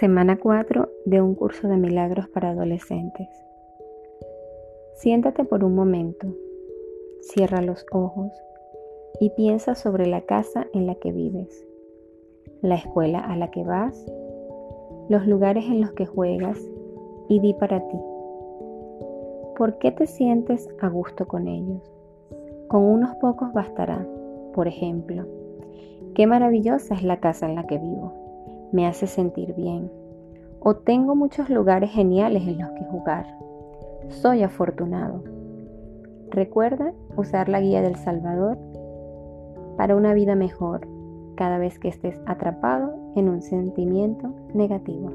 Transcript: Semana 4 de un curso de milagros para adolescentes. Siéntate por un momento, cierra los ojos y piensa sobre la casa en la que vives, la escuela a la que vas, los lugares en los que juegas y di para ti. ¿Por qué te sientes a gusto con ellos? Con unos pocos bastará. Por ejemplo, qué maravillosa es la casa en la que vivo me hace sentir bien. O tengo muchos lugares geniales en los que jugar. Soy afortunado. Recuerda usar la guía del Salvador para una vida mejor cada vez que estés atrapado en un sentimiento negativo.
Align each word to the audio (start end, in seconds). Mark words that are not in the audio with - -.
Semana 0.00 0.38
4 0.38 0.88
de 1.04 1.20
un 1.20 1.34
curso 1.34 1.68
de 1.68 1.76
milagros 1.76 2.26
para 2.30 2.52
adolescentes. 2.52 3.28
Siéntate 4.94 5.44
por 5.44 5.62
un 5.62 5.74
momento, 5.74 6.26
cierra 7.20 7.60
los 7.60 7.84
ojos 7.92 8.32
y 9.20 9.28
piensa 9.28 9.74
sobre 9.74 10.06
la 10.06 10.22
casa 10.22 10.66
en 10.72 10.86
la 10.86 10.94
que 10.94 11.12
vives, 11.12 11.66
la 12.62 12.76
escuela 12.76 13.18
a 13.18 13.36
la 13.36 13.50
que 13.50 13.62
vas, 13.62 14.06
los 15.10 15.26
lugares 15.26 15.66
en 15.66 15.82
los 15.82 15.92
que 15.92 16.06
juegas 16.06 16.58
y 17.28 17.40
di 17.40 17.52
para 17.52 17.86
ti. 17.86 17.98
¿Por 19.54 19.76
qué 19.76 19.92
te 19.92 20.06
sientes 20.06 20.66
a 20.80 20.88
gusto 20.88 21.28
con 21.28 21.46
ellos? 21.46 21.82
Con 22.68 22.84
unos 22.84 23.14
pocos 23.16 23.52
bastará. 23.52 24.08
Por 24.54 24.66
ejemplo, 24.66 25.26
qué 26.14 26.26
maravillosa 26.26 26.94
es 26.94 27.02
la 27.02 27.20
casa 27.20 27.44
en 27.44 27.54
la 27.54 27.66
que 27.66 27.76
vivo 27.76 28.29
me 28.72 28.86
hace 28.86 29.06
sentir 29.06 29.54
bien. 29.54 29.90
O 30.60 30.76
tengo 30.76 31.14
muchos 31.14 31.48
lugares 31.48 31.90
geniales 31.90 32.42
en 32.46 32.58
los 32.58 32.70
que 32.70 32.84
jugar. 32.84 33.26
Soy 34.08 34.42
afortunado. 34.42 35.22
Recuerda 36.30 36.92
usar 37.16 37.48
la 37.48 37.60
guía 37.60 37.82
del 37.82 37.96
Salvador 37.96 38.58
para 39.76 39.96
una 39.96 40.12
vida 40.14 40.34
mejor 40.34 40.86
cada 41.36 41.58
vez 41.58 41.78
que 41.78 41.88
estés 41.88 42.20
atrapado 42.26 42.92
en 43.16 43.28
un 43.28 43.42
sentimiento 43.42 44.34
negativo. 44.52 45.10